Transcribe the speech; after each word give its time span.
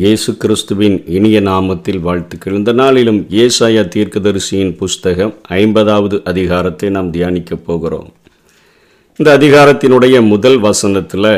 இயேசு 0.00 0.30
கிறிஸ்துவின் 0.42 0.96
இனிய 1.16 1.38
நாமத்தில் 1.48 1.98
வாழ்த்துக்கள். 2.04 2.54
இந்த 2.58 2.72
நாளிலும் 2.80 3.18
ஏசாயா 3.40 3.82
தீர்க்கதரிசியின் 3.94 4.70
புஸ்தகம் 4.80 5.32
ஐம்பதாவது 5.56 6.16
அதிகாரத்தை 6.30 6.88
நாம் 6.96 7.08
தியானிக்கப் 7.16 7.64
போகிறோம். 7.66 8.06
இந்த 9.18 9.28
அதிகாரத்தினுடைய 9.38 10.26
முதல் 10.26 10.58
வசனத்தில் 10.66 11.32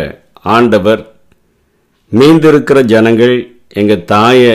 ஆண்டவர் 0.56 1.02
மீந்திருக்கிற 2.12 2.82
ஜனங்கள் 2.92 3.34
எங்கள் 3.82 4.04
தாயை 4.04 4.54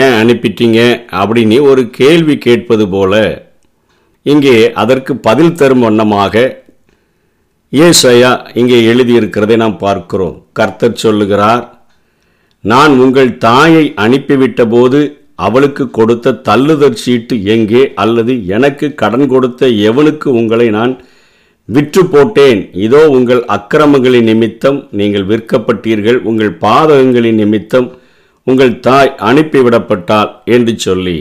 ஏன் 0.00 0.14
அனுப்பிட்டீங்க? 0.20 0.82
அப்படின்னு 1.22 1.58
ஒரு 1.70 1.84
கேள்வி 2.00 2.36
கேட்பது 2.46 2.86
போல 2.88 3.22
இங்கே 4.22 4.56
அதற்கு 4.84 5.16
பதில் 5.28 5.58
தரும் 5.62 5.86
வண்ணமாக 5.86 6.44
ஏசையா 7.72 8.32
இங்கே 8.60 8.80
எழுதியிருக்கிறதை 8.92 9.58
நாம் 9.64 9.82
பார்க்கிறோம். 9.86 10.38
கர்த்தர் 10.60 11.02
சொல்லுகிறார் 11.06 11.64
நான் 12.64 12.92
உங்கள் 12.98 13.38
தாயை 13.38 13.84
அனுப்பிவிட்ட 14.04 14.62
போது 14.68 15.00
அவளுக்கு 15.34 15.90
கொடுத்த 15.90 16.32
தள்ளுதற் 16.48 17.00
சீட்டு 17.02 17.34
எங்கே 17.44 17.82
அல்லது 17.94 18.46
எனக்கு 18.46 18.94
கடன் 18.94 19.26
கொடுத்த 19.26 19.68
எவனுக்கு 19.90 20.28
உங்களை 20.40 20.66
நான் 20.70 20.94
விற்று 21.64 22.02
போட்டேன்? 22.06 22.60
இதோ 22.72 23.08
உங்கள் 23.08 23.42
அக்கிரமங்களின் 23.56 24.28
நிமித்தம் 24.30 24.78
நீங்கள் 24.90 25.26
விற்கப்பட்டீர்கள். 25.26 26.18
உங்கள் 26.22 26.52
பாதகங்களின் 26.60 27.40
நிமித்தம் 27.42 27.88
உங்கள் 28.42 28.80
தாய் 28.80 29.14
அனுப்பிவிடப்பட்டாள் 29.18 30.30
என்று 30.44 30.74
சொல்லி. 30.78 31.18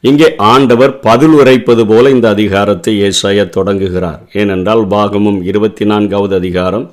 இங்கே 0.00 0.36
ஆண்டவர் 0.36 1.00
பதில் 1.00 1.32
உரைப்பது 1.32 1.86
போல 1.86 2.10
இந்த 2.10 2.28
அதிகாரத்தை 2.28 2.92
ஏசாய 3.08 3.48
தொடங்குகிறார். 3.48 4.20
ஏனென்றால் 4.32 4.84
பாகமும் 4.86 5.42
இருபத்தி 5.42 5.84
நான்காவது 5.84 6.34
அதிகாரம் 6.36 6.86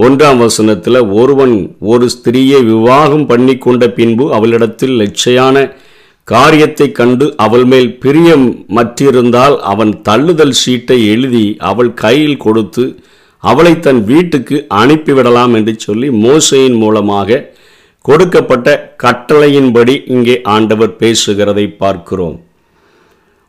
ஒன்றாம் 0.00 0.36
வசனத்தில் 0.36 1.00
ஒருவன் 1.12 1.54
ஒரு 1.80 2.06
ஸ்திரீயை 2.08 2.58
விவாகம் 2.64 3.26
பண்ணி 3.26 3.54
கொண்ட 3.58 3.84
பின்பு 3.88 4.24
அவளிடத்தில் 4.32 4.94
லட்சையான 5.00 5.56
காரியத்தை 6.24 6.92
கண்டு 6.92 7.26
அவள் 7.36 7.64
மேல் 7.64 7.98
பிரியம் 7.98 8.46
மற்றிருந்தால் 8.76 9.56
அவன் 9.72 9.92
தள்ளுதல் 10.02 10.56
சீட்டை 10.62 10.98
எழுதி 11.06 11.46
அவள் 11.58 11.94
கையில் 11.94 12.36
கொடுத்து 12.36 12.84
அவளை 13.44 13.72
தன் 13.80 14.04
வீட்டுக்கு 14.04 14.56
அனுப்பிவிடலாம் 14.68 15.54
என்று 15.54 15.74
சொல்லி 15.78 16.08
மோசையின் 16.24 16.76
மூலமாக 16.76 17.40
கொடுக்கப்பட்ட 18.04 18.68
கட்டளையின்படி 19.02 19.94
இங்கே 20.06 20.36
ஆண்டவர் 20.42 20.94
பேசுகிறதை 21.00 21.66
பார்க்கிறோம். 21.76 22.36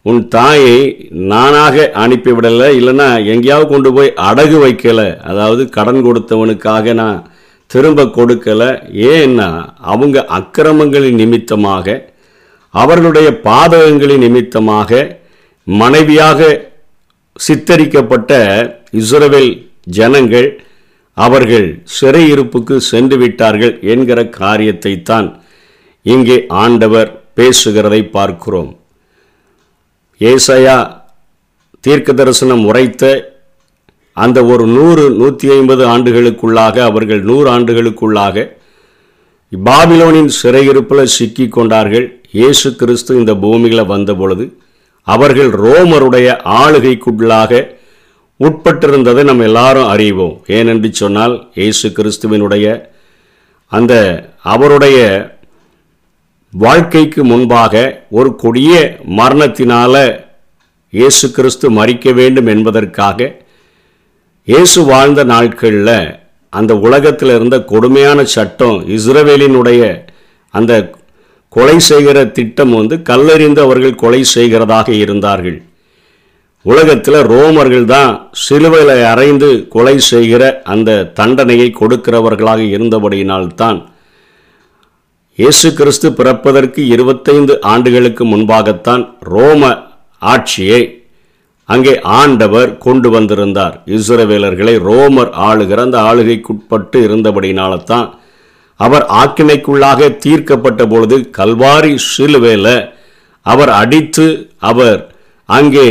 உன் 0.09 0.21
தாயை 0.35 0.77
நானாக 1.31 1.85
அனுப்பிவிடலை 2.03 2.67
இல்லைன்னா 2.79 3.09
எங்கேயாவது 3.33 3.67
கொண்டு 3.71 3.89
போய் 3.95 4.15
அடகு 4.29 4.57
வைக்கலை. 4.63 5.09
அதாவது 5.29 5.63
கடன் 5.77 6.01
கொடுத்தவனுக்காக 6.07 6.93
நான் 7.01 7.19
திரும்ப 7.71 8.05
கொடுக்கலை. 8.17 8.69
ஏன்னா 9.13 9.49
அவங்க 9.93 10.25
அக்கிரமங்களின் 10.37 11.19
நிமித்தமாக 11.23 11.97
அவர்களுடைய 12.73 13.29
பாதகங்களின் 13.47 14.23
நிமித்தமாக 14.25 15.01
மனைவியாக 15.67 16.49
சித்தரிக்கப்பட்ட 17.39 18.31
இஸ்ரவேல் 19.01 19.53
ஜனங்கள் 19.97 20.49
அவர்கள் 21.17 21.67
சிறையிருப்புக்கு 21.97 22.75
சென்று 22.91 23.17
விட்டார்கள் 23.23 23.73
என்கிற 23.93 24.19
காரியத்தை 24.41 24.93
தான் 25.11 25.29
இங்கே 26.05 26.37
ஆண்டவர் 26.63 27.09
பேசுகிறதை 27.37 28.01
பார்க்கிறோம். 28.17 28.71
ஏசையா 30.21 30.77
தீர்க்க 31.85 32.13
தரிசனம் 32.13 32.63
உரைத்த 32.69 33.03
அந்த 34.17 34.39
ஒரு 34.51 34.63
நூறு 34.75 35.03
நூற்றி 35.19 35.47
ஐம்பது 35.57 35.83
ஆண்டுகளுக்குள்ளாக 35.87 36.75
அவர்கள் 36.89 37.21
நூறு 37.29 37.47
ஆண்டுகளுக்குள்ளாக 37.55 38.45
பாபிலோனின் 39.51 40.31
சிறையிருப்பில் 40.39 41.11
சிக்கி 41.17 41.45
கொண்டார்கள். 41.47 42.07
இயேசு 42.39 42.67
கிறிஸ்து 42.81 43.11
இந்த 43.19 43.33
பூமியில் 43.43 43.89
வந்த 43.93 44.11
பொழுது 44.13 44.45
அவர்கள் 45.07 45.51
ரோமருடைய 45.63 46.27
ஆளுகைக்குள்ளாக 46.61 47.61
உட்பட்டிருந்ததை 48.39 49.23
நம்ம 49.29 49.43
எல்லாரும் 49.43 49.89
அறிவோம். 49.93 50.35
ஏனென்று 50.57 50.89
சொன்னால் 51.01 51.35
இயேசு 51.59 51.87
கிறிஸ்துவினுடைய 51.97 52.65
அந்த 53.71 53.93
அவருடைய 54.53 54.99
வாழ்க்கைக்கு 56.53 57.23
முன்பாக 57.23 58.05
ஒரு 58.09 58.35
கொடிய 58.35 58.97
மரணத்தினால 59.17 59.95
இயேசு 60.93 61.31
கிறிஸ்து 61.31 61.69
மறிக்க 61.69 62.13
வேண்டும் 62.13 62.45
என்பதற்காக 62.45 63.19
இயேசு 64.47 64.83
வாழ்ந்த 64.83 65.23
நாட்களில் 65.23 66.15
அந்த 66.49 66.75
உலகத்தில் 66.75 67.29
இருந்த 67.29 67.63
கொடுமையான 67.63 68.23
சட்டம் 68.25 68.87
இஸ்ரவேலினுடைய 68.87 69.81
அந்த 70.53 70.91
கொலை 71.49 71.79
செய்கிற 71.79 72.25
திட்டம் 72.25 72.69
வந்து 72.69 73.01
கல்லறிந்து 73.01 73.61
அவர்கள் 73.61 73.95
கொலை 73.95 74.23
செய்கிறதாக 74.23 74.91
இருந்தார்கள். 74.93 75.61
உலகத்தில் 76.61 77.13
ரோமர்கள் 77.13 77.85
தான் 77.85 78.31
சிலுவையில் 78.31 79.05
அறைந்து 79.05 79.67
கொலை 79.69 79.99
செய்கிற 79.99 80.61
அந்த 80.63 81.03
தண்டனையை 81.13 81.69
கொடுக்கிறவர்களாக 81.79 82.61
இருந்தபடியினால்தான் 82.69 83.79
இயேசு 85.39 85.67
கிறிஸ்து 85.73 86.07
பிறப்பதற்கு 86.15 86.81
இருபத்தைந்து 86.93 87.53
ஆண்டுகளுக்கு 87.73 88.23
முன்பாகத்தான் 88.31 89.03
ரோம 89.33 89.69
ஆட்சியை 90.21 90.79
அங்கே 91.69 91.93
ஆண்டவர் 92.19 92.71
கொண்டு 92.85 93.09
வந்திருந்தார். 93.09 93.75
இஸ்ரவேலர்களை 93.97 94.73
ரோமர் 94.87 95.31
ஆளுகிற 95.49 95.81
அந்த 95.87 95.97
ஆளுகைக்குட்பட்டு 96.09 96.97
இருந்தபடினால்தான் 97.07 98.07
அவர் 98.79 99.05
ஆக்கினைக்குள்ளாக 99.21 100.09
தீர்க்கப்பட்ட 100.25 100.81
பொழுது 100.93 101.17
கல்வாரி 101.37 101.93
சிலுவேல 102.09 102.67
அவர் 103.45 103.71
அடித்து 103.81 104.27
அவர் 104.71 104.99
அங்கே 105.49 105.89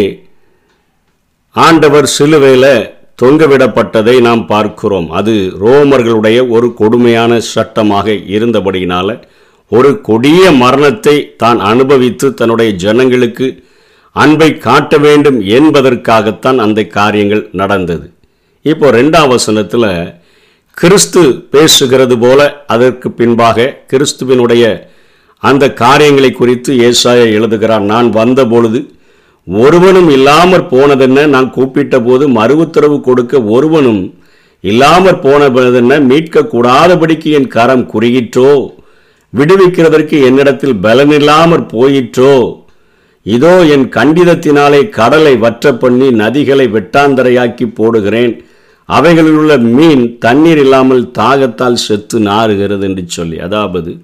ஆண்டவர் 1.54 2.10
சிலுவையில் 2.16 2.72
தொங்கவிடப்பட்டதை 3.22 4.16
நாம் 4.28 4.44
பார்க்கிறோம். 4.46 5.08
அது 5.20 5.32
ரோமர்களுடைய 5.64 6.38
ஒரு 6.56 6.68
கொடுமையான 6.82 7.40
சட்டமாக 7.54 8.12
இருந்தபடியினால 8.36 9.18
ஒரு 9.70 9.90
கொடிய 10.08 10.42
மரணத்தை 10.62 11.16
தான் 11.42 11.58
அனுபவித்து 11.70 12.26
தன்னுடைய 12.34 12.70
ஜனங்களுக்கு 12.84 13.46
அன்பை 14.16 14.50
காட்ட 14.66 14.98
வேண்டும் 15.06 15.40
என்பதற்காகத்தான் 15.56 16.58
அந்த 16.64 16.80
காரியங்கள் 16.98 17.42
நடந்தது. 17.60 18.06
இப்போ 18.64 18.86
ரெண்டாம் 18.90 19.32
வசனத்தில் 19.34 19.90
கிறிஸ்து 20.76 21.22
பேசுகிறது 21.52 22.16
போல 22.24 22.40
அதற்கு 22.74 23.08
பின்பாக 23.10 23.74
கிறிஸ்துவினுடைய 23.92 24.64
அந்த 25.42 25.64
காரியங்களை 25.82 26.30
குறித்து 26.32 26.70
ஏசாய 26.88 27.20
எழுதுகிறார். 27.36 27.84
நான் 27.92 28.08
வந்த 28.10 28.40
பொழுது 28.46 28.80
ஒருவனும் 29.46 30.08
இல்லாமற் 30.16 30.70
போனதென்ன? 30.72 31.26
நான் 31.34 31.50
கூப்பிட்ட 31.50 31.96
போது 32.00 32.24
மறு 32.38 32.56
உத்தரவு 32.56 32.96
கொடுக்க 33.00 33.42
ஒருவனும் 33.56 34.02
இல்லாமற் 34.64 35.22
போனதென்ன 35.26 35.98
மீட்கக்கூடாதபடிக்கு 36.10 37.30
என் 37.38 37.52
கரம் 37.56 37.86
குறுகிற்றோ? 37.92 38.50
விடுவிக்கிறதற்கு 39.32 40.16
என்னிடத்தில் 40.24 40.76
பலனில்லாமற் 40.82 41.66
போயிற்றோ? 41.72 42.56
இதோ 43.22 43.54
என் 43.64 43.86
கண்டிதத்தினாலே 43.96 44.88
கடலை 44.88 45.36
வற்ற 45.36 45.72
பண்ணி 45.72 46.10
நதிகளை 46.10 46.66
வெட்டாந்தரையாக்கி 46.76 47.66
போடுகிறேன். 47.78 48.34
அவைகளில் 48.84 49.34
உள்ள 49.34 49.56
மீன் 49.56 50.18
தண்ணீர் 50.18 50.58
இல்லாமல் 50.58 51.10
தாகத்தால் 51.10 51.82
செத்து 51.86 52.20
நாறுகிறது 52.20 52.82
என்று 52.82 53.04
சொல்லி. 53.06 53.38
அதாவது 53.38 54.00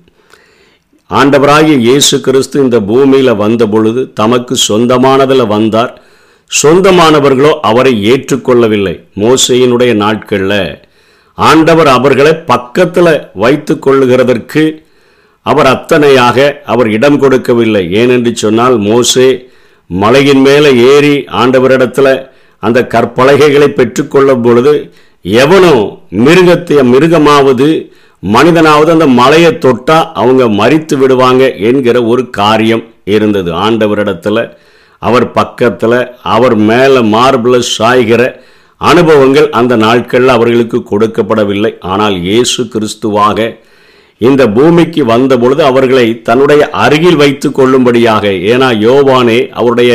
ஆண்டவராகிய 1.11 1.77
இயேசு 1.79 2.21
கிறிஸ்து 2.21 2.63
இந்த 2.63 2.81
பூமியில் 2.81 3.35
வந்த 3.35 3.67
பொழுது 3.67 4.13
தமக்கு 4.13 4.57
சொந்தமானதில் 4.69 5.47
வந்தார். 5.47 5.93
சொந்தமானவர்களோ 6.63 7.53
அவரை 7.61 7.93
ஏற்றுக்கொள்ளவில்லை. 8.13 8.95
மோசையினுடைய 9.21 9.95
நாட்களில். 9.95 10.79
ஆண்டவர் 11.35 11.87
அவர்களை 11.87 12.33
பக்கத்தில் 12.35 13.29
வைத்து 13.35 13.79
கொள்ளுகிறதற்கு 13.79 14.84
அவர் 15.51 15.69
அத்தனையாக 15.73 16.39
அவர் 16.73 16.89
இடம் 16.97 17.19
கொடுக்கவில்லை. 17.23 17.83
ஏனென்று 18.01 18.33
சொன்னால் 18.45 18.77
மோசே 18.89 19.29
மலையின் 19.91 20.43
மேலே 20.47 20.71
ஏறி 20.93 21.15
ஆண்டவரிடத்தில் 21.41 22.15
அந்த 22.63 22.79
கற்பலகைகளை 22.95 23.69
பெற்றுக்கொள்ளும் 23.79 24.45
பொழுது 24.47 24.73
எவனோ 25.25 25.75
மிருகத்தை 26.27 26.79
மிருகமாவது 26.93 27.69
மனிதனாவது 28.23 28.91
அந்த 28.95 29.07
மலையை 29.21 29.51
தொட்டா 29.65 29.99
அவங்க 30.21 30.45
மறித்து 30.61 30.95
விடுவாங்க 31.01 31.43
என்கிற 31.69 31.97
ஒரு 32.13 32.23
காரியம் 32.39 32.85
இருந்தது. 33.15 33.51
ஆண்டவரிடத்தில் 33.67 34.43
அவர் 35.03 35.27
பக்கத்தில் 35.39 35.99
அவர் 36.35 36.57
மேலே 36.71 37.01
மார்பில் 37.15 37.67
சாய்கிற 37.77 38.23
அனுபவங்கள் 38.91 39.49
அந்த 39.59 39.75
நாட்களில் 39.85 40.35
அவர்களுக்கு 40.37 40.79
கொடுக்கப்படவில்லை. 40.91 41.73
ஆனால் 41.93 42.17
இயேசு 42.29 42.63
கிறிஸ்துவாக 42.73 43.49
இந்த 44.21 44.43
பூமிக்கு 44.57 45.03
வந்த 45.13 45.33
பொழுது 45.43 45.63
அவர்களை 45.71 46.07
தன்னுடைய 46.29 46.63
அருகில் 46.85 47.19
வைத்து 47.23 47.49
கொள்ளும்படியாக 47.53 48.25
ஏன்னா 48.53 48.69
யோவானே 48.87 49.39
அவருடைய 49.61 49.93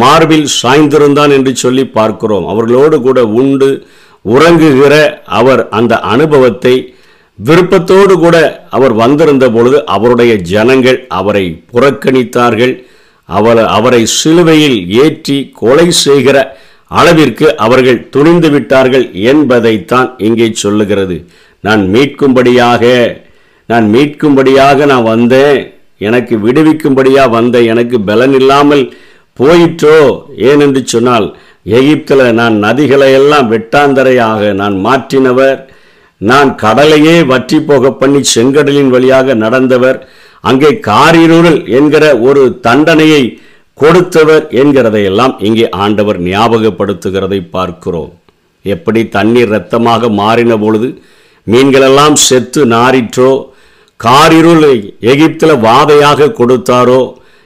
மார்பில் 0.00 0.48
சாய்ந்திருந்தான் 0.60 1.32
என்று 1.36 1.52
சொல்லி 1.62 1.84
பார்க்கிறோம். 1.98 2.46
அவர்களோடு 2.52 2.96
கூட 3.00 3.20
உண்டு 3.40 3.70
உறங்குகிற 4.24 4.94
அவர் 5.38 5.62
அந்த 5.78 5.94
அனுபவத்தை 6.14 6.74
விருப்பத்தோடு 7.38 8.14
கூட 8.24 8.36
அவர் 8.76 8.94
வந்திருந்த 9.02 9.44
பொழுது 9.50 9.78
அவருடைய 9.94 10.32
ஜனங்கள் 10.52 10.98
அவரை 11.18 11.44
புறக்கணித்தார்கள். 11.72 12.74
அவர் 13.28 13.62
அவரை 13.76 14.02
சிலுவையில் 14.18 14.78
ஏற்றி 15.04 15.38
கொலை 15.60 15.86
செய்கிற 16.04 16.36
அளவிற்கு 17.00 17.46
அவர்கள் 17.66 18.00
துணிந்து 18.14 18.48
விட்டார்கள் 18.54 19.04
என்பதைத்தான் 19.32 20.08
இங்கே 20.28 20.48
சொல்லுகிறது. 20.64 21.16
நான் 21.64 21.82
மீட்கும்படியாக 21.94 22.84
நான் 23.72 23.86
மீட்கும்படியாக 23.94 24.86
நான் 24.92 25.08
வந்தேன். 25.12 25.60
எனக்கு 26.08 26.34
விடுவிக்கும்படியாக 26.46 27.34
வந்தேன். 27.36 27.68
எனக்கு 27.72 27.96
பலன் 28.10 28.34
இல்லாமல் 28.40 28.84
போயிற்றோ? 29.40 29.98
ஏனென்று 30.48 30.82
சொன்னால் 30.94 31.28
எகிப்தில் 31.78 32.24
நான் 32.40 32.56
நதிகளை 32.64 33.08
எல்லாம் 33.18 33.46
வெட்டாந்தரையாக 33.52 34.52
நான் 34.60 34.76
மாற்றினவர். 34.86 35.58
நான் 36.20 36.50
கடலையே 36.62 37.14
வற்றி 37.30 37.58
போக 37.68 37.90
பண்ணி 38.00 38.20
செங்கடலின் 38.34 38.90
வழியாக 38.94 39.34
நடந்தவர். 39.44 39.98
அங்கே 40.50 40.70
காரிருள் 40.88 41.54
என்கிற 41.78 42.04
ஒரு 42.28 42.42
தண்டனையை 42.66 43.22
கொடுத்தவர் 43.78 44.44
என்கிறதையெல்லாம் 44.62 45.34
இங்கே 45.48 45.66
ஆண்டவர் 45.84 46.18
ஞாபகப்படுத்துகிறதை 46.28 47.40
பார்க்கிறோம். 47.56 48.10
எப்படி 48.64 49.00
தண்ணீர் 49.16 49.50
இரத்தமாக 49.52 50.10
மாறின 50.20 50.56
பொழுது 50.64 50.88
மீன்களெல்லாம் 51.46 52.16
செத்து 52.28 52.60
நாரிற்றோ 52.74 53.30
காரிருள் 54.02 54.68
எகிப்தில் 55.12 55.62
வாதையாக 55.66 56.32
கொடுத்தாரோ? 56.38 57.00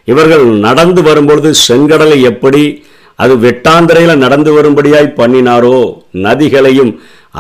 இவர்கள் 0.09 0.47
நடந்து 0.67 1.01
வரும்பொழுது 1.03 1.51
செங்கடலை 1.69 2.19
எப்படி? 2.31 2.65
அது 3.19 3.35
வெட்டாந்திரையில் 3.45 4.23
நடந்து 4.25 4.51
வரும்படியாய் 4.57 5.17
பண்ணினாரோ? 5.19 5.79
நதிகளையும் 6.27 6.93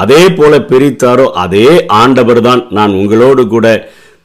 அதே 0.03 0.23
போல 0.39 0.53
பிரித்தாரோ? 0.71 1.27
அதே 1.45 1.69
ஆண்டவர் 1.87 2.41
தான். 2.41 2.63
நான் 2.71 2.93
உங்களோடு 3.01 3.43
கூட 3.47 3.67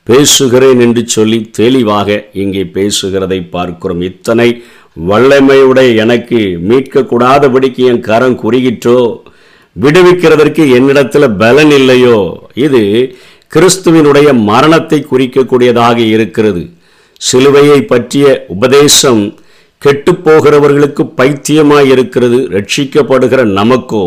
பேசுகிறேன் 0.08 0.80
என்று 0.80 1.02
சொல்லி 1.08 1.40
தெளிவாக 1.60 2.10
இங்கே 2.44 2.64
பேசுகிறதை 2.78 3.40
பார்க்கிறோம். 3.50 4.02
இத்தனை 4.02 4.48
வல்லமையுடைய 5.10 5.90
எனக்கு 5.96 6.40
மீட்கக்கூடாதபடிக்கு 6.70 7.84
என் 7.92 8.06
கரம் 8.10 8.40
குறுகிற்றோ 8.44 9.00
விடுவிக்கிறதற்கு 9.76 10.64
என்னிடத்தில் 10.78 11.36
பலன் 11.44 11.72
இல்லையோ? 11.72 12.18
இது 12.66 12.82
கிறிஸ்துவினுடைய 13.54 14.30
மரணத்தை 14.50 15.00
குறிக்கக்கூடியதாக 15.12 15.98
இருக்கிறது. 16.16 16.62
சிலுவையை 17.22 17.80
பற்றிய 17.92 18.26
உபதேசம் 18.56 19.24
கெட்டுப்போகிறவர்களுக்கு 19.82 21.04
பைத்தியமாய் 21.20 21.90
இருக்கிறது 21.94 22.38
ரட்சிக்கப்படுகிற 22.56 23.42
நமக்கோ 23.60 24.04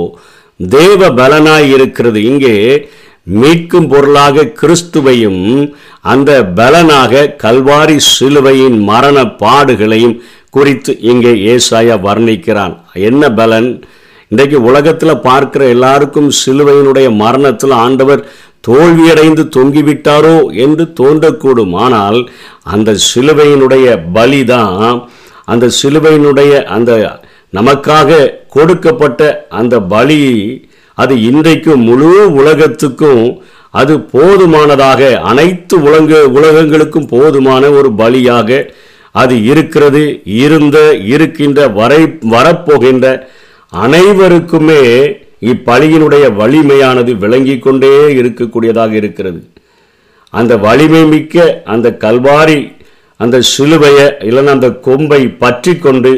தேவ 0.60 1.08
பலனாய் 1.20 1.68
இருக்கிறது. 1.76 2.18
இங்கே 2.30 2.54
மீட்கும் 3.40 3.88
பொருளாக 3.92 4.46
கிறிஸ்துவையும் 4.60 5.42
அந்த 6.12 6.30
பலனாக 6.60 7.22
கல்வாரி 7.44 7.98
சிலுவையின் 8.14 8.78
மரண 8.90 9.18
பாடுகளையும் 9.42 10.16
குறித்து 10.50 10.92
இங்கே 11.10 11.32
ஏசாயா 11.52 11.96
வர்ணிக்கிறான். 12.08 12.74
என்ன 13.08 13.32
பலன்? 13.40 13.68
இன்றைக்கு 14.30 14.58
உலகத்தில் 14.62 15.22
பார்க்கிற 15.28 15.62
எல்லாருக்கும் 15.74 16.28
சிலுவையினுடைய 16.40 17.08
மரணத்தில் 17.22 17.74
ஆண்டவர் 17.84 18.22
தோல்வியடைந்து 18.64 19.42
தொங்கிவிட்டாரோ 19.56 20.36
என்று 20.56 20.84
தோன்றக்கூடும் 21.00 21.74
ஆனால் 21.78 22.18
அந்த 22.70 22.90
சிலுவையினுடைய 23.06 23.86
பலிதான் 24.14 24.98
அந்த 25.44 25.66
சிலுவையினுடைய 25.78 26.52
அந்த 26.68 26.92
நமக்காக 27.52 28.20
கொடுக்கப்பட்ட 28.48 29.20
அந்த 29.52 29.74
பலி 29.88 30.22
அது 30.98 31.14
இன்றைக்கும் 31.22 31.82
முழு 31.82 32.08
உலகத்துக்கும் 32.38 33.24
அது 33.74 33.94
போதுமானதாக 34.12 35.02
அனைத்து 35.24 35.76
உலக 35.82 36.18
உலகங்களுக்கும் 36.34 37.08
போதுமான 37.08 37.70
ஒரு 37.70 37.88
பலியாக 37.98 38.58
அது 39.14 39.34
இருக்கிறது 39.44 40.02
இருந்த 40.38 40.78
இருக்கின்ற 41.06 41.60
வரை 41.70 42.00
வரப்போகின்ற 42.28 43.06
அனைவருக்குமே 43.72 44.82
இப்பழியினுடைய 45.50 46.24
வலிமையானது 46.40 47.12
விளங்கி 47.24 47.56
கொண்டே 47.58 47.92
இருக்கக்கூடியதாக 48.20 48.92
இருக்கிறது. 49.00 49.40
அந்த 50.38 50.52
வலிமை 50.66 51.02
மிக்க 51.12 51.44
அந்த 51.74 51.88
கல்வாரி 52.04 52.58
அந்த 53.20 53.36
சிலுவையை 53.52 54.06
இல்லைன்னா 54.28 54.54
அந்த 54.58 54.70
கொம்பை 54.86 55.22
பற்றி 55.42 55.72
கொண்டு 55.78 56.12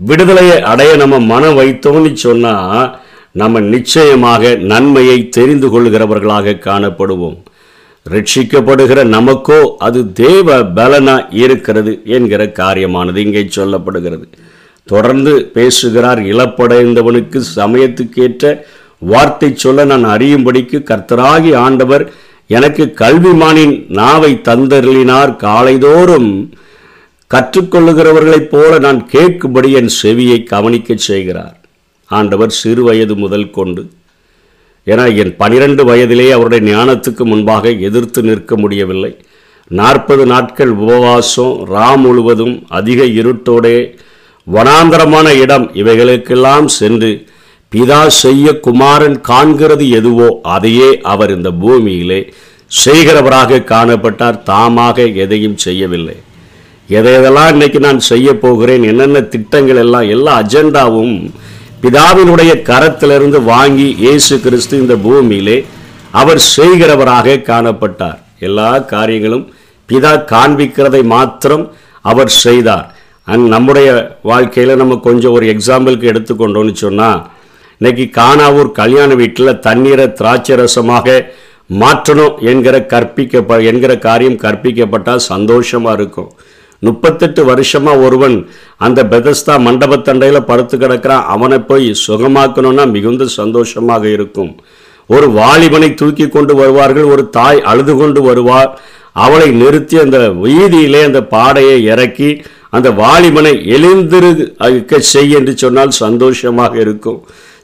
விடுதலையை 0.00 0.56
அடைய 0.72 0.90
நம்ம 1.02 1.16
மனம் 1.32 1.58
வைத்தோம்னு 1.60 2.10
சொன்னால் 2.24 2.82
நம்ம 3.40 3.60
நிச்சயமாக 3.74 4.52
நன்மையை 4.72 5.16
தெரிந்து 5.36 5.68
கொள்கிறவர்களாக 5.72 6.58
காணப்படுவோம். 6.66 7.38
ரட்சிக்கப்படுகிற 8.06 9.00
நமக்கோ 9.16 9.58
அது 9.86 10.00
தேவ 10.22 10.58
பலனாக 10.78 11.34
இருக்கிறது 11.44 11.92
என்கிற 12.16 12.42
காரியமானது 12.60 13.18
இங்கே 13.26 13.42
சொல்லப்படுகிறது. 13.56 14.26
தொடர்ந்து 14.92 15.32
பேசுகிறார். 15.56 16.20
இழப்படைந்தவனுக்கு 16.32 17.38
சமயத்துக்கேற்ற 17.56 18.52
வார்த்தை 19.12 19.50
சொல்ல 19.64 19.84
நான் 19.90 20.06
அறியும்படிக்கு 20.14 20.78
கர்த்தராகி 20.90 21.50
ஆண்டவர் 21.64 22.04
எனக்கு 22.56 22.84
கல்விமானின் 23.00 23.74
நாவை 23.98 24.32
தந்தருளினார். 24.48 25.32
காலைதோறும் 25.44 26.30
கற்றுக்கொள்ளுகிறவர்களைப் 27.34 28.50
போல 28.52 28.72
நான் 28.86 29.00
கேட்கும்படி 29.12 29.70
என் 29.80 29.90
செவியை 30.00 30.38
கவனிக்கச் 30.52 31.06
செய்கிறார். 31.08 31.56
ஆண்டவர் 32.10 32.52
சிறு 32.60 32.82
வயது 32.88 33.14
முதல் 33.24 33.50
கொண்டு 33.50 33.82
ஏன்னா 34.86 35.06
என் 35.22 35.32
பனிரெண்டு 35.40 35.82
வயதிலே 35.84 36.28
அவருடைய 36.34 36.62
ஞானத்துக்கு 36.72 37.24
முன்பாக 37.30 37.72
எதிர்த்து 37.88 38.20
நிற்க 38.28 38.52
முடியவில்லை. 38.56 39.12
நாற்பது 39.70 40.24
நாட்கள் 40.26 40.72
உபவாசம் 40.84 41.54
ரா 41.74 41.88
முழுவதும் 42.04 42.54
அதிக 42.78 43.00
இருட்டோடே 43.20 43.78
வனாந்தரமான 44.54 45.28
இடம் 45.44 45.66
இவைகளுக்கெல்லாம் 45.80 46.68
சென்று 46.78 47.10
பிதா 47.72 48.02
செய்ய 48.22 48.46
குமாரன் 48.66 49.16
காண்கிறது 49.28 49.86
எதுவோ 49.98 50.28
அதையே 50.54 50.90
அவர் 51.12 51.32
இந்த 51.36 51.50
பூமியிலே 51.62 52.20
செய்கிறவராக 52.70 53.60
காணப்பட்டார். 53.72 54.38
தாமாக 54.50 55.06
எதையும் 55.24 55.58
செய்யவில்லை. 55.66 56.16
எதை 56.98 57.12
எதெல்லாம் 57.18 57.50
இன்னைக்கு 57.54 57.78
நான் 57.86 58.00
செய்ய 58.10 58.28
போகிறேன் 58.44 58.84
என்னென்ன 58.90 59.20
திட்டங்கள் 59.34 59.80
எல்லாம் 59.84 60.06
எல்லா 60.14 60.34
அஜெண்டாவும் 60.42 61.16
பிதாவினுடைய 61.82 62.52
கரத்திலிருந்து 62.68 63.38
வாங்கி 63.52 63.88
இயேசு 64.04 64.34
கிறிஸ்து 64.44 64.74
இந்த 64.82 64.94
பூமியிலே 65.06 65.58
அவர் 66.20 66.40
செய்கிறவராக 66.56 67.42
காணப்பட்டார். 67.50 68.18
எல்லா 68.46 68.70
காரியங்களும் 68.94 69.44
பிதா 69.88 70.14
காண்பிக்கிறதை 70.32 71.02
மாத்திரம் 71.14 71.66
அவர் 72.10 72.32
செய்தார். 72.44 72.86
அண்ட் 73.32 73.46
நம்முடைய 73.54 73.88
வாழ்க்கையில் 74.30 74.80
நம்ம 74.82 74.96
கொஞ்சம் 75.08 75.34
ஒரு 75.38 75.46
எக்ஸாம்பிளுக்கு 75.54 76.10
எடுத்துக்கொண்டோன்னு 76.12 76.74
சொன்னால் 76.84 77.20
இன்னைக்கு 77.80 78.04
காணாவூர் 78.20 78.70
கல்யாண 78.80 79.10
வீட்டில் 79.22 79.58
தண்ணீரை 79.66 80.06
திராட்சை 80.20 80.54
ரசமாக 80.60 81.16
மாற்றணும் 81.70 82.36
என்கிற 82.50 82.76
கற்பிக்கப்ப 82.92 83.58
என்கிற 83.70 83.92
காரியம் 84.06 84.40
கற்பிக்கப்பட்டால் 84.44 85.28
சந்தோஷமாக 85.32 85.96
இருக்கும். 85.98 86.30
முப்பத்தெட்டு 86.82 87.42
வருஷமாக 87.44 88.02
ஒருவன் 88.06 88.36
அந்த 88.86 89.00
பெதஸ்தா 89.12 89.54
மண்டபத்தண்டையில் 89.66 90.48
படுத்து 90.50 90.76
கிடக்கிறான். 90.78 91.24
அவனை 91.34 91.58
போய் 91.70 91.88
சுகமாக்கணும்னா 92.06 92.84
மிகுந்த 92.94 93.24
சந்தோஷமாக 93.40 94.04
இருக்கும். 94.16 94.52
ஒரு 95.10 95.26
வாலிபனை 95.38 95.90
தூக்கி 96.00 96.28
கொண்டு 96.28 96.54
வருவார்கள் 96.60 97.10
ஒரு 97.14 97.24
தாய் 97.38 97.60
அழுது 97.70 97.94
கொண்டு 97.96 98.22
வருவார். 98.28 98.70
அவளை 99.24 99.48
நிறுத்தி 99.62 99.96
அந்த 100.04 100.18
வீதியிலே 100.44 101.00
அந்த 101.08 101.20
பாடையை 101.34 101.78
இறக்கி 101.92 102.30
அந்த 102.76 102.88
வாலிபனை 103.00 103.52
எழுந்திருக்க 103.74 105.00
செய் 105.10 105.36
என்று 105.38 105.52
சொன்னால் 105.62 105.92
சந்தோஷமாக 106.04 106.74
இருக்கும். 106.84 107.20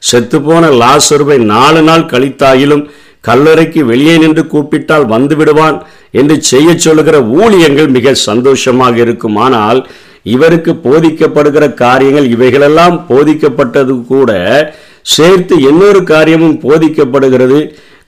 செத்துப்போன 0.08 0.64
லாசருவை 0.82 1.38
நாலு 1.52 1.82
நாள் 1.88 2.10
கழித்தாயிலும் 2.12 2.84
கல்லறைக்கு 3.28 3.80
வெளியே 3.90 4.14
நின்று 4.22 4.42
கூப்பிட்டால் 4.54 5.06
வந்து 5.12 5.34
விடுவான் 5.40 5.76
என்று 6.20 6.34
செய்ய 6.50 6.70
சொல்லுகிற 6.86 7.16
ஊழியங்கள் 7.40 7.94
மிக 7.96 8.14
சந்தோஷமாக 8.28 8.96
இருக்கும். 9.04 9.36
ஆனால் 9.44 9.80
இவருக்கு 10.34 10.72
போதிக்கப்படுகிற 10.86 11.64
காரியங்கள் 11.84 12.26
இவைகளெல்லாம் 12.34 12.96
போதிக்கப்பட்டது 13.10 13.94
கூட 14.12 14.30
சேர்த்து 15.14 15.54
இன்னொரு 15.70 16.00
காரியமும் 16.12 16.60
போதிக்கப்படுகிறது. 16.66 17.58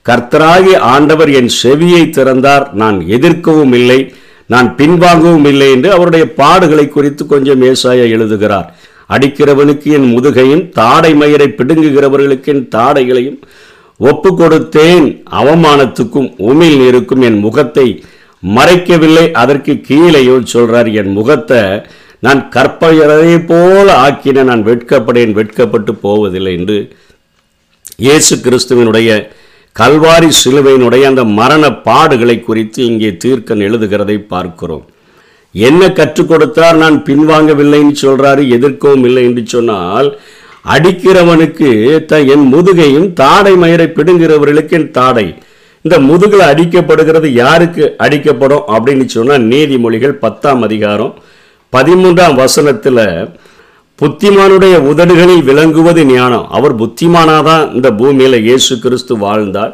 கர்த்தராகி 0.05 0.73
ஆண்டவர் 0.93 1.31
என் 1.39 1.51
செவியை 1.61 2.03
திறந்தார் 2.17 2.65
நான் 2.81 2.97
எதிர்க்கவும் 3.15 3.73
இல்லை. 3.79 3.99
நான் 4.53 4.69
பின்வாங்கவும் 4.79 5.47
இல்லை 5.51 5.69
என்று 5.75 5.89
அவருடைய 5.95 6.25
பாடுகளை 6.41 6.85
குறித்து 6.89 7.23
கொஞ்சம் 7.33 7.63
ஏசாய 7.69 8.03
எழுதுகிறார். 8.15 8.67
அடிக்கிறவனுக்கு 9.15 9.87
என் 9.97 10.09
முதுகையும் 10.13 10.63
தாடை 10.79 11.11
மயிரை 11.21 11.47
பிடுங்குகிறவர்களுக்கு 11.57 12.51
என் 12.53 12.65
தாடைகளையும் 12.75 13.39
ஒப்பு 13.99 14.29
கொடுத்தேன் 14.39 15.07
அவமானத்துக்கும் 15.39 16.29
உமிழ் 16.49 16.81
இருக்கும் 16.89 17.23
என் 17.29 17.39
முகத்தை 17.45 17.87
மறைக்கவில்லை. 18.43 19.25
அதற்கு 19.41 19.73
கீழேயோ 19.87 20.35
சொல்றார் 20.53 20.89
என் 21.01 21.11
முகத்தை 21.19 21.61
நான் 22.25 22.41
கற்பையரை 22.55 23.33
போல 23.49 23.87
ஆக்கின. 24.05 24.43
நான் 24.49 24.63
வெட்கப்படேன் 24.69 25.33
வெட்கப்பட்டு 25.39 25.93
போவதில்லை 26.05 26.53
என்று 26.59 26.77
இயேசு 28.05 28.33
கிறிஸ்துவனுடைய 28.45 29.09
கல்வாரி 29.79 30.29
சிலுவையினுடைய 30.41 31.03
அந்த 31.09 31.23
மரண 31.39 31.63
பாடுகளை 31.87 32.35
குறித்து 32.43 32.79
இங்கே 32.85 33.09
தீர்க்கன் 33.23 33.61
எழுதுகிறதை 33.67 34.15
பார்க்கிறோம். 34.33 34.85
என்ன 35.55 35.81
கற்றுக் 35.99 36.29
கொடுத்தார்? 36.29 36.77
நான் 36.83 36.97
பின்வாங்கவில்லைன்னு 37.07 37.93
சொல்றாரு 38.01 38.43
எதிர்க்கவும் 38.55 39.05
இல்லை 39.09 39.23
என்று 39.29 39.43
சொன்னால் 39.53 40.09
அடிக்கிறவனுக்கு 40.75 41.69
த 42.11 42.19
என் 42.33 42.47
முதுகையும் 42.53 43.09
தாடை 43.21 43.53
மயிரை 43.63 43.87
பிடுங்கிறவர்களுக்கு 43.97 44.75
என் 44.79 44.91
தாடை. 44.91 45.27
இந்த 45.85 45.97
முதுகில் 46.09 46.49
அடிக்கப்படுகிறது 46.51 47.27
யாருக்கு 47.41 47.83
அடிக்கப்படும் 48.05 48.65
அப்படின்னு 48.75 49.05
சொன்னால் 49.15 49.45
நீதிமொழிகள் 49.51 50.21
பத்தாம் 50.23 50.61
அதிகாரம் 50.61 51.13
பதிமூன்றாம் 51.73 52.35
வசனத்தில் 52.43 53.03
புத்திமானுடைய 54.01 54.75
உதடுகளில் 54.89 55.45
விளங்குவது 55.49 56.01
ஞானம். 56.15 56.47
அவர் 56.57 56.73
புத்திமானாதான் 56.81 57.63
இந்த 57.77 57.87
பூமியில் 57.99 58.37
இயேசு 58.47 58.73
கிறிஸ்து 58.83 59.13
வாழ்ந்தார். 59.23 59.71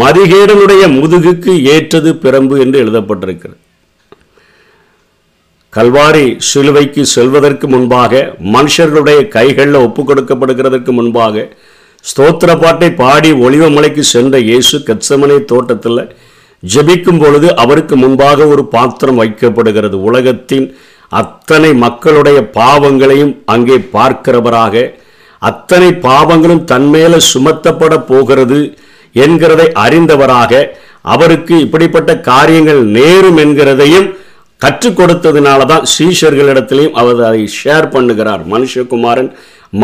மதிகேடனுடைய 0.00 0.84
முதுகுக்கு 0.98 1.52
ஏற்றது 1.74 2.10
பிரம்பு 2.22 2.54
என்று 2.64 2.78
எழுதப்பட்டிருக்கிறது. 2.84 3.58
கல்வாரி 5.76 6.26
சிலுவைக்கு 6.50 7.02
செல்வதற்கு 7.16 7.66
முன்பாக 7.74 8.22
மனுஷர்களுடைய 8.54 9.18
கைகளில் 9.36 9.84
ஒப்பு 9.86 10.02
கொடுக்கப்படுகிறதற்கு 10.02 10.92
முன்பாக 10.98 11.44
ஸ்தோத்திர 12.04 12.50
பாட்டை 12.62 12.88
பாடி 13.02 13.30
ஒளிவமலைக்கு 13.44 14.02
சென்ற 14.14 14.34
இயேசு 14.50 14.76
கச்சமனை 14.88 15.38
தோட்டத்தில் 15.52 16.02
ஜெபிக்கும் 16.62 17.20
பொழுது 17.22 17.48
அவருக்கு 17.64 17.94
முன்பாக 17.96 18.46
ஒரு 18.54 18.62
பாத்திரம் 18.74 19.20
வைக்கப்படுகிறது. 19.22 19.96
உலகத்தின் 20.08 20.66
அத்தனை 21.10 21.70
மக்களுடைய 21.84 22.38
பாவங்களையும் 22.58 23.34
அங்கே 23.54 23.76
பார்க்கிறவராக 23.94 24.84
அத்தனை 25.42 25.90
பாவங்களும் 26.06 26.64
தன்மேல 26.72 27.14
சுமத்தப்பட 27.32 27.94
போகிறது 28.10 28.58
என்கிறதை 29.14 29.66
அறிந்தவராக 29.84 30.62
அவருக்கு 31.12 31.54
இப்படிப்பட்ட 31.64 32.10
காரியங்கள் 32.30 32.82
நேரும் 32.96 33.38
என்கிறதையும் 33.44 34.08
கற்றுக் 34.60 34.98
கொடுத்ததுனால 34.98 35.60
தான் 35.66 35.86
சீஷர்களிடத்திலையும் 35.92 36.96
அவர் 37.00 37.20
அதை 37.28 37.44
ஷேர் 37.60 37.86
பண்ணுகிறார். 37.94 38.42
மனுஷகுமாரன் 38.52 39.30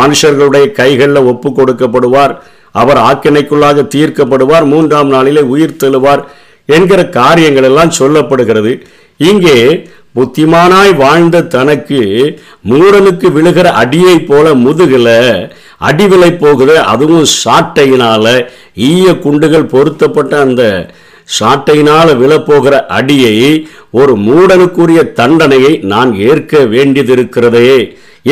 மனுஷர்களுடைய 0.00 0.64
கைகளில் 0.80 1.28
ஒப்பு 1.32 1.50
கொடுக்கப்படுவார் 1.50 2.34
அவர் 2.80 3.00
ஆக்கினைக்குள்ளாக 3.10 3.86
தீர்க்கப்படுவார் 3.94 4.66
மூன்றாம் 4.72 5.10
நாளிலே 5.14 5.42
உயிர் 5.54 5.80
தெழுவார் 5.82 6.22
என்கிற 6.68 7.00
காரியங்கள் 7.18 7.68
எல்லாம் 7.70 7.96
சொல்லப்படுகிறது. 7.98 8.72
இங்கே 9.20 9.58
புத்திமானாய் 10.16 10.92
வாழ்ந்த 11.02 11.42
தனக்கு 11.54 12.00
மூடனுக்கு 12.70 13.26
விழுகிற 13.36 13.66
அடியை 13.82 14.16
போல 14.28 14.54
முதுகில் 14.64 15.14
அடிவிலை 15.88 16.30
போகுது. 16.44 16.76
அதுவும் 16.92 17.26
சாட்டையினால் 17.42 18.32
ஈய 18.90 19.06
குண்டுகள் 19.24 19.70
பொருத்தப்பட்ட 19.74 20.32
அந்த 20.46 20.62
சாட்டையினால் 21.38 22.10
விழப்போகிற 22.22 22.74
அடியை 22.98 23.36
ஒரு 24.00 24.12
மூடனுக்குரிய 24.26 25.00
தண்டனையை 25.20 25.72
நான் 25.92 26.10
ஏற்க 26.28 26.58
வேண்டியதிருக்கிறதே 26.74 27.70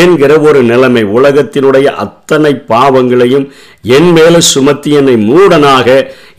என்கிற 0.03 0.33
ஒரு 0.49 0.61
நிலைமை. 0.71 1.03
உலகத்தினுடைய 1.19 1.89
அத்தனை 2.05 2.53
பாவங்களையும் 2.73 3.47
என் 3.97 4.11
மேல 4.13 4.41
சுமத்தி 4.53 4.91
என்னை 5.01 5.17
மூடனாக 5.31 5.89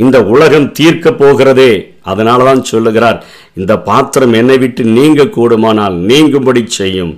இந்த 0.06 0.18
உலகம் 0.34 0.72
தீர்க்க 0.72 1.14
போகிறதே. 1.22 1.72
அதனால 2.12 2.44
தான் 2.44 2.64
சொல்லுகிறார் 2.72 3.20
இந்த 3.58 3.74
பாத்திரம் 3.90 4.36
என்னை 4.42 4.58
விட்டு 4.64 4.84
நீங்க 4.98 5.30
கூடுமானால் 5.38 5.98
நீங்கும்படி 6.12 6.64
செய்யும். 6.80 7.14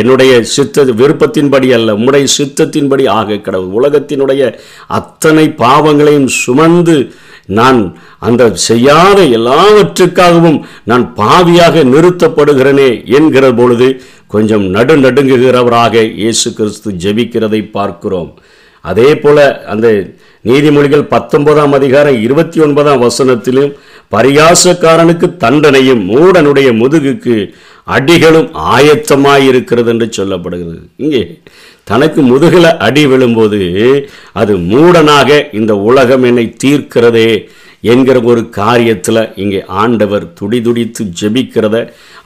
என்னுடைய 0.00 0.32
சித்த 0.54 0.82
விருப்பத்தின்படி 1.00 1.68
அல்ல 1.76 1.94
உம்முடைய 1.98 2.24
சித்தத்தின்படி 2.38 3.04
ஆக 3.18 3.38
கடவுள் 3.46 3.76
உலகத்தினுடைய 3.78 4.42
அத்தனை 4.98 5.44
பாவங்களையும் 5.62 6.30
சுமந்து 6.42 6.96
நான் 7.58 7.80
அந்த 8.26 8.42
செய்யாத 8.66 9.18
எல்லாவற்றுக்காகவும் 9.38 10.58
நான் 10.90 11.06
பாவியாக 11.20 11.84
நிறுத்தப்படுகிறேனே 11.94 12.90
என்கிற 13.18 13.46
பொழுது 13.60 13.88
கொஞ்சம் 14.34 14.66
நடு 14.76 14.96
நடுங்குகிறவராக 15.04 16.04
இயேசு 16.20 16.48
கிறிஸ்து 16.58 16.90
ஜெபிக்கிறதை 17.04 17.60
பார்க்கிறோம். 17.76 18.30
அதே 18.84 19.10
போல 19.24 19.38
அந்த 19.72 19.88
நீதிமொழிகள் 20.44 21.10
பத்தொன்பதாம் 21.12 21.74
அதிகாரம் 21.76 22.16
இருபத்தி 22.26 22.58
ஒன்பதாம் 22.60 23.02
வசனத்திலும் 23.02 23.72
பரியாசக்காரனுக்கு 24.14 25.26
தண்டனையும் 25.44 26.02
மூடனுடைய 26.12 26.68
முதுகுக்கு 26.80 27.34
அடிகளும் 27.96 28.48
ஆயத்தமாயிருக்கிறது 28.74 29.90
என்று 29.92 30.08
சொல்லப்படுகிறது. 30.18 30.80
இங்கே 31.04 31.22
தனக்கு 31.90 32.20
முதுகில் 32.22 32.68
அடி 32.86 33.04
விழும்போது 33.12 33.60
அது 34.40 34.54
மூடனாக 34.72 35.30
இந்த 35.60 35.74
உலகம் 35.90 36.26
என்னை 36.30 36.46
தீர்க்கிறதே 36.64 37.30
என்கிற 37.92 38.16
ஒரு 38.30 38.42
காரியத்தில் 38.58 39.22
இங்கே 39.44 39.60
ஆண்டவர் 39.82 40.26
துடிதுடித்து 40.40 41.04
ஜெபிக்கிறத 41.20 41.76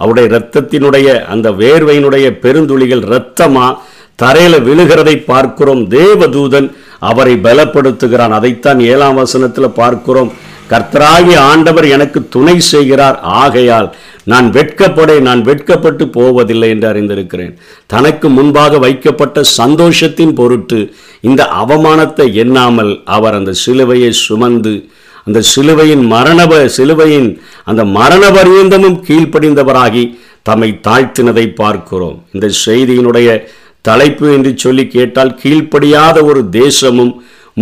அவருடைய 0.00 0.26
இரத்தத்தினுடைய 0.32 1.08
அந்த 1.34 1.50
வேர்வையினுடைய 1.62 2.26
பெருந்துளிகள் 2.44 3.06
இரத்தமாக 3.10 3.78
தரையில் 4.22 4.66
விழுகிறதை 4.66 5.14
பார்க்கிறோம். 5.30 5.82
தேவதூதன் 5.96 6.68
அவரை 6.98 7.34
பலப்படுத்துகிறான். 7.34 8.30
அதைத்தான் 8.30 8.80
ஏழாம் 8.80 9.14
வசனத்தில் 9.14 9.76
பார்க்கிறோம். 9.80 10.32
கர்த்தராகி 10.70 11.38
ஆண்டவர் 11.38 11.86
எனக்கு 11.88 12.28
துணை 12.28 12.60
செய்கிறார். 12.60 13.20
ஆகையால் 13.20 13.94
நான் 14.24 14.50
வெட்கப்படே 14.52 15.20
நான் 15.20 15.42
வெட்கப்பட்டு 15.42 16.08
போவதில்லை 16.08 16.68
என்று 16.68 16.88
அறிந்திருக்கிறேன். 16.92 17.52
தனக்கு 17.86 18.28
முன்பாக 18.28 18.78
வைக்கப்பட்ட 18.78 19.42
சந்தோஷத்தின் 19.42 20.34
பொருட்டு 20.34 20.94
இந்த 21.20 21.42
அவமானத்தை 21.62 22.32
எண்ணாமல் 22.34 23.02
அவர் 23.04 23.34
அந்த 23.34 23.52
சிலுவையை 23.66 24.10
சுமந்து 24.10 24.88
அந்த 25.26 25.40
சிலுவையின் 25.40 26.06
மரணப 26.06 26.68
சிலுவையின் 26.68 27.40
அந்த 27.64 27.84
மரண 27.84 28.30
பரியந்தமும் 28.30 28.98
கீழ்ப்படிந்தவராகி 29.08 30.18
தம்மை 30.42 30.80
தாழ்த்தினதை 30.88 31.54
பார்க்கிறோம். 31.54 32.24
இந்த 32.32 32.50
செய்தியினுடைய 32.66 33.48
தலைப்பு 33.88 34.26
என்று 34.36 34.52
சொல்லி 34.64 34.84
கேட்டால் 34.96 35.36
கீழ்ப்படியாத 35.42 36.16
ஒரு 36.30 36.42
தேசமும் 36.60 37.12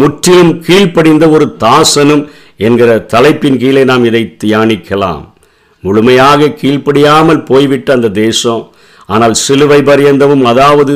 முற்றிலும் 0.00 0.54
கீழ்ப்படிந்த 0.66 1.25
ஒரு 1.37 1.47
தாசனும் 1.64 2.25
என்கிற 2.66 2.90
தலைப்பின் 3.12 3.61
கீழே 3.62 3.83
நாம் 3.90 4.09
இதை 4.11 4.23
தியானிக்கலாம். 4.43 5.23
முழுமையாக 5.85 6.54
கீழ்ப்படியாமல் 6.61 7.40
போய்விட்ட 7.49 7.88
அந்த 7.97 8.09
தேசம் 8.25 8.62
ஆனால் 9.14 9.35
சிலுவை 9.45 9.78
பரியந்தமும் 9.88 10.45
அதாவது 10.52 10.95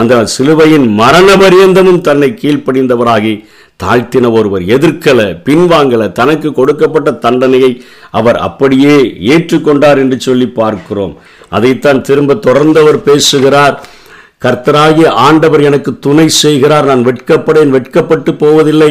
அந்த 0.00 0.14
சிலுவையின் 0.34 0.86
மரண 1.00 1.28
பரியந்தமும் 1.42 2.04
தன்னை 2.08 2.28
கீழ்ப்படிந்தவராகி 2.42 3.34
தாழ்த்தின 3.82 4.30
ஒருவர் 4.38 4.64
எதிர்க்கல 4.74 5.20
பின்வாங்கல 5.46 6.02
தனக்கு 6.18 6.48
கொடுக்கப்பட்ட 6.58 7.10
தண்டனையை 7.24 7.70
அவர் 8.18 8.38
அப்படியே 8.46 8.96
ஏற்றுக்கொண்டார் 9.34 10.00
என்று 10.02 10.18
சொல்லி 10.26 10.48
பார்க்கிறோம். 10.60 11.14
அதைத்தான் 11.56 12.04
திரும்ப 12.08 12.38
தொடர்ந்தவர் 12.48 12.98
பேசுகிறார். 13.08 13.76
கர்த்தராகிய 14.44 15.08
ஆண்டவர் 15.26 15.62
எனக்கு 15.68 15.90
துணை 15.98 16.26
செய்கிறார். 16.42 16.86
நான் 16.90 17.02
வெட்கப்படேன் 17.08 17.74
வெட்கப்பட்டு 17.76 18.30
போவதில்லை. 18.34 18.90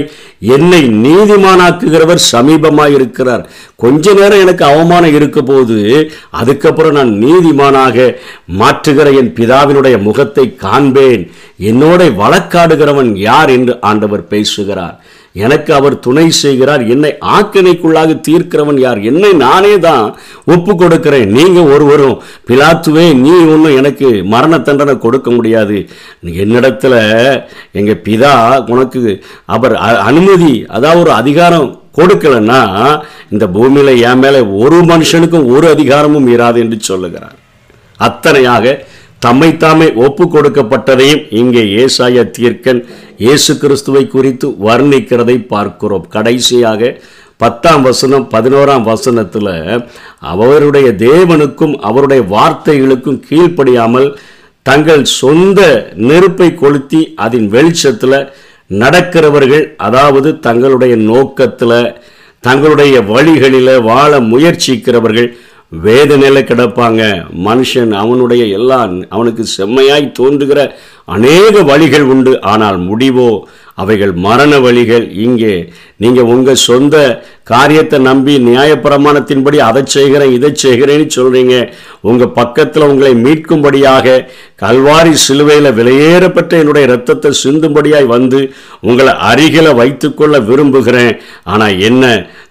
என்னை 0.56 0.82
நீதிமானாக்குகிறவர் 1.06 2.22
சமீபமாய் 2.32 2.96
இருக்கிறார் 2.98 3.44
கொஞ்ச 3.84 4.14
நேரம் 4.20 4.44
எனக்கு 4.46 4.64
அவமானம் 4.66 5.16
இருக்க 5.20 5.42
போது 5.42 5.78
அதுக்கப்புறம் 6.42 6.98
நான் 7.00 7.14
நீதிமானாக 7.26 7.98
மாற்றுகிற 8.62 9.08
என் 9.22 9.34
பிதாவினுடைய 9.40 9.98
முகத்தை 10.08 10.46
காண்பேன். 10.66 11.24
என்னோட 11.70 12.02
வழக்காடுகிறவன் 12.22 13.12
யார் 13.30 13.50
என்று 13.50 13.76
ஆண்டவர் 13.92 14.28
பேசுகிறார். 14.34 14.98
எனக்கு 15.36 15.72
அவர் 15.78 15.96
துணை 16.06 16.26
செய்கிறார். 16.44 16.84
என்னை 16.94 17.12
ஆக்கினைக்குள்ளாக 17.36 18.16
தீர்க்கிறவன் 18.28 18.80
யார்? 18.86 19.00
என்னை 19.10 19.32
நானே 19.46 19.74
தான் 19.88 20.06
ஒப்பு 20.54 20.72
கொடுக்கிறேன். 20.76 21.28
நீங்கள் 21.38 21.72
ஒருவரும் 21.74 22.18
பிலாத்துவே 22.50 23.06
நீ 23.24 23.34
ஒன்றும் 23.54 23.78
எனக்கு 23.82 24.10
மரண 24.34 24.60
தண்டனை 24.70 24.96
கொடுக்க 25.06 25.30
முடியாது. 25.32 25.78
என்னிடத்துல 26.44 26.94
எங்கள் 27.80 28.02
பிதா 28.08 28.34
உனக்கு 28.74 29.02
அவர் 29.58 29.76
அனுமதி 30.10 30.54
அதாவது 30.78 31.04
ஒரு 31.06 31.14
அதிகாரம் 31.22 31.70
கொடுக்கலன்னா 32.00 32.62
இந்த 33.34 33.46
பூமியில் 33.56 33.94
என் 34.10 34.22
மேலே 34.24 34.42
ஒரு 34.64 34.78
மனுஷனுக்கும் 34.92 35.50
ஒரு 35.56 35.68
அதிகாரமும் 35.76 36.30
இராது 36.36 36.60
என்று 36.64 36.78
சொல்லுகிறார். 36.90 37.38
அத்தனையாக 38.00 38.76
தம்மைத்தாமே 39.26 39.88
ஒப்பு 40.06 40.26
கொடுக்கப்பட்டதையும் 40.34 41.24
இங்கே 41.40 41.64
ஏசாய 41.82 42.24
தீர்க்கன் 42.38 42.80
இயேசு 43.24 43.52
கிறிஸ்துவை 43.62 44.04
குறித்து 44.08 44.48
வர்ணிக்கிறதை 44.68 45.36
பார்க்கிறோம். 45.54 46.06
கடைசியாக 46.16 46.92
பத்தாம் 47.42 47.84
வசனம் 47.88 48.26
பதினோராம் 48.34 48.86
வசனத்தில் 48.92 49.54
அவருடைய 50.34 50.88
தேவனுக்கும் 51.06 51.76
அவருடைய 51.90 52.22
வார்த்தைகளுக்கும் 52.36 53.20
கீழ்ப்படியாமல் 53.30 54.08
தங்கள் 54.70 55.04
சொந்த 55.22 55.60
நெருப்பை 56.10 56.50
கொளுத்தி 56.64 57.02
அதன் 57.26 57.48
வெளிச்சத்தில் 57.56 58.20
நடக்கிறவர்கள் 58.84 59.66
அதாவது 59.88 60.32
தங்களுடைய 60.48 60.96
நோக்கத்தில் 61.12 61.80
தங்களுடைய 62.48 62.96
வழிகளில் 63.14 63.76
வாழ 63.92 64.12
முயற்சிக்கிறவர்கள் 64.34 65.30
வேதனையில் 65.86 66.48
கிடப்பாங்க. 66.50 67.02
மனுஷன் 67.48 67.92
அவனுடைய 68.04 68.44
எல்லா 68.58 68.80
அவனுக்கு 69.16 69.44
செம்மையாய் 69.58 70.08
தோன்றுகிற 70.20 70.60
அநேக 71.16 71.64
வழிகள் 71.72 72.06
உண்டு. 72.14 72.34
ஆனால் 72.54 72.78
முடிவோ 72.90 73.32
அவைகள் 73.82 74.14
மரண 74.26 74.54
வழிகள். 74.64 75.06
இங்கே 75.26 75.54
நீங்கள் 76.04 76.30
உங்கள் 76.34 76.64
சொந்த 76.70 76.96
காரியத்தை 77.52 77.98
நம்பி 78.08 78.34
நியாயப்பிரமாணத்தின்படி 78.48 79.58
அதை 79.68 79.82
செய்கிறேன் 79.94 80.34
இதை 80.38 80.50
செய்கிறேன்னு 80.64 81.08
சொல்கிறீங்க 81.18 81.56
உங்கள் 82.10 82.36
பக்கத்தில் 82.40 82.88
உங்களை 82.90 83.12
மீட்கும்படியாக 83.26 84.18
கல்வாரி 84.64 85.14
சிலுவையில் 85.26 85.76
விலையேறப்பட்ட 85.80 86.52
என்னுடைய 86.62 86.90
இரத்தத்தை 86.90 87.32
சிந்தும்படியாய் 87.44 88.14
வந்து 88.16 88.42
உங்களை 88.90 89.14
அருகில 89.30 89.74
வைத்துக்கொள்ள 89.82 90.36
விரும்புகிறேன். 90.50 91.14
ஆனால் 91.54 91.80
என்ன? 91.90 92.04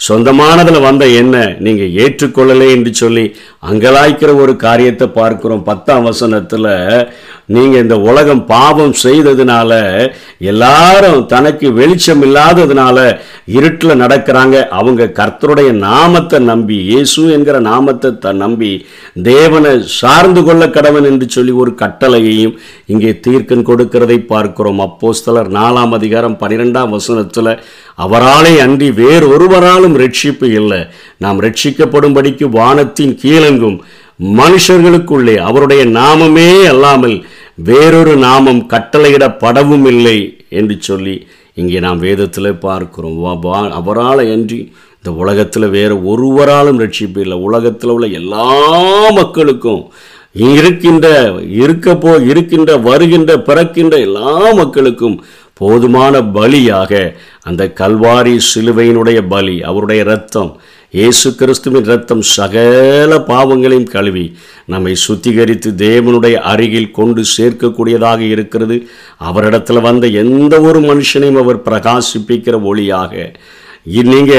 சொந்தமானதில் 0.09 0.87
வந்த 0.89 1.05
என்ன? 1.23 1.37
நீங்கள் 1.67 1.95
ஏற்றுக்கொள்ளலை 2.05 2.69
என்று 2.77 2.93
சொல்லி 3.03 3.27
அங்கலாய்க்கிற 3.71 4.33
ஒரு 4.45 4.55
காரியத்தை 4.67 5.09
பார்க்குறோம். 5.21 5.67
பத்தாம் 5.71 6.09
வசனத்தில் 6.11 6.71
நீங்கள் 7.55 7.83
இந்த 7.85 7.97
உலகம் 8.09 8.43
பாவம் 8.51 8.95
செய்ததுனால 9.03 9.73
எல்லாரும் 10.51 11.21
தனக்கு 11.33 11.67
வெளிச்சம் 11.79 12.23
இல்லாததுனால 12.27 12.97
இருட்டில் 13.59 14.01
நடக்கிறாங்க. 14.03 14.57
அவங்க 14.79 15.11
கர்த்தருடைய 15.19 15.71
நாமத்தை 15.87 16.39
நம்பி 16.51 16.77
இயேசு 16.91 17.23
என்கிற 17.37 17.59
நாமத்தை 17.69 18.11
த 18.25 18.33
நம்பி 18.43 18.73
தேவனை 19.31 19.73
சார்ந்து 20.01 20.43
கொள்ள 20.49 20.67
கடவன் 20.77 21.09
என்று 21.11 21.29
சொல்லி 21.37 21.55
ஒரு 21.63 21.73
கட்டளையையும் 21.83 22.57
இங்கே 22.93 23.13
தீர்க்கன் 23.27 23.69
கொடுக்கிறதை 23.71 24.19
பார்க்கிறோம். 24.33 24.83
அப்போஸ்தலர் 24.89 25.51
நாலாம் 25.59 25.95
அதிகாரம் 25.99 26.39
பன்னிரெண்டாம் 26.43 26.95
வசனத்தில் 26.97 27.53
அவராலே 28.07 28.53
அன்றி 28.67 28.91
வேறொருவராலும் 29.01 29.97
ரட்சிப்பு 30.03 30.49
இல்லை. 30.61 30.83
நாம் 31.25 31.41
ரட்சிக்கப்படும்படிக்கு 31.47 32.49
வானத்தின் 32.61 33.17
கீழெங்கும் 33.25 33.79
மனுஷர்களுக்குள்ளே 34.39 35.35
அவருடைய 35.49 35.83
நாமமே 35.99 36.47
அல்லாமல் 36.71 37.15
வேறொரு 37.67 38.17
நாமம் 38.17 38.61
கட்டளையிடப்படவும் 38.71 39.87
இல்லை 39.93 40.19
என்று 40.49 40.77
சொல்லி 40.81 41.27
இங்கே 41.55 41.79
நாம் 41.81 41.99
வேதத்தில் 41.99 42.63
பார்க்கிறோம். 42.67 43.17
அவரால் 43.79 44.23
அன்றி 44.35 44.61
இந்த 44.97 45.11
உலகத்தில் 45.23 45.67
வேறு 45.69 45.95
ஒருவராலும் 46.11 46.81
ரட்சிப்பு 46.81 47.19
இல்லை. 47.25 47.39
உலகத்தில் 47.49 47.91
உள்ள 47.91 48.07
எல்லா 48.21 48.47
மக்களுக்கும் 49.19 49.83
இருக்கின்ற 50.35 51.07
இருக்க 51.63 51.95
போ 51.97 52.11
இருக்கின்ற 52.31 52.71
வருகின்ற 52.77 53.33
பிறக்கின்ற 53.39 53.95
எல்லா 53.99 54.33
மக்களுக்கும் 54.53 55.17
போதுமான 55.61 56.21
பலியாக 56.37 56.93
அந்த 57.43 57.63
கல்வாரி 57.81 58.35
சிலுவையினுடைய 58.51 59.21
பலி 59.29 59.57
அவருடைய 59.63 60.03
இரத்தம் 60.03 60.51
இயேசு 60.93 61.35
கிறிஸ்துவின் 61.35 61.85
இரத்தம் 61.85 62.23
சகல 62.23 63.19
பாவங்களையும் 63.21 63.91
கழுவி 63.91 64.23
நம்மை 64.67 64.95
சுத்திகரித்து 65.09 65.71
தேவனுடைய 65.83 66.35
அருகில் 66.35 66.91
கொண்டு 66.91 67.23
சேர்க்கக்கூடியதாக 67.37 68.21
இருக்கிறது. 68.21 68.77
அவரிடத்தில் 69.19 69.81
வந்த 69.81 70.07
எந்த 70.07 70.61
ஒரு 70.61 70.81
மனுஷனையும் 70.81 71.41
அவர் 71.43 71.63
பிரகாசிப்பிக்கிற 71.63 72.57
ஒளியாக 72.71 73.35
நீங்கள் 73.93 74.13
நீங்க 74.13 74.35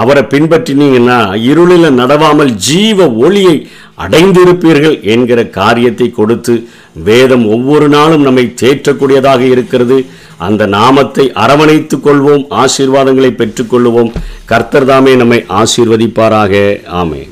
அவரை 0.00 0.22
பின்பற்றினீங்கன்னா 0.32 1.18
இருளில் 1.50 1.96
நடவாமல் 2.00 2.52
ஜீவ 2.68 3.08
ஒளியை 3.24 3.54
அடைந்திருப்பீர்கள் 4.04 4.96
என்கிற 5.14 5.40
காரியத்தை 5.58 6.10
கொடுத்து 6.10 6.54
வேதம் 7.08 7.46
ஒவ்வொரு 7.46 7.88
நாளும் 7.88 8.26
நம்மை 8.28 8.44
தேற்றக்கூடியதாக 8.62 9.42
இருக்கிறது. 9.54 9.98
அந்த 10.46 10.62
நாமத்தை 10.66 11.24
அரவணைத்துக் 11.44 12.04
கொள்வோம் 12.04 12.44
ஆசீர்வாதங்களை 12.62 13.30
பெற்றுக்கொள்வோம் 13.40 14.12
கர்த்தர் 14.44 14.88
தாமே 14.90 15.14
நம்மை 15.14 15.44
ஆசீர்வதிப்பாராக. 15.60 16.54
ஆமே 17.00 17.22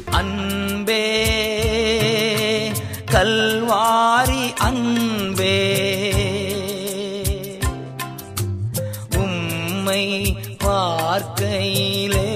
பார்க்கையிலே 11.96 12.30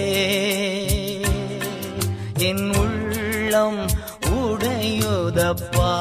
என் 2.48 2.66
உள்ளம் 2.82 3.80
உடையுதப்பா. 4.36 5.92